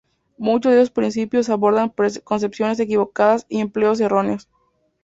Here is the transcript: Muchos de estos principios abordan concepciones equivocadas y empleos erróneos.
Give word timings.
Muchos 0.39 0.71
de 0.73 0.81
estos 0.81 0.95
principios 0.95 1.49
abordan 1.49 1.93
concepciones 2.23 2.79
equivocadas 2.79 3.45
y 3.49 3.59
empleos 3.59 4.01
erróneos. 4.01 4.49